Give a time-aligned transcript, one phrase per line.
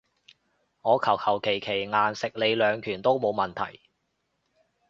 [0.81, 3.79] 我求求其其硬食你兩拳都冇問題